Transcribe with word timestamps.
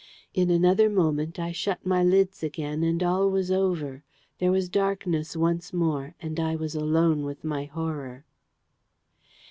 In 0.33 0.49
another 0.49 0.89
moment, 0.89 1.37
I 1.37 1.51
shut 1.51 1.85
my 1.85 2.03
lids 2.03 2.41
again, 2.41 2.81
and 2.81 3.03
all 3.03 3.29
was 3.29 3.51
over. 3.51 4.01
There 4.39 4.51
was 4.51 4.67
darkness 4.67 5.37
once 5.37 5.73
more, 5.73 6.15
and 6.19 6.39
I 6.39 6.55
was 6.55 6.73
alone 6.73 7.23
with 7.23 7.43
my 7.43 7.65
Horror. 7.65 8.25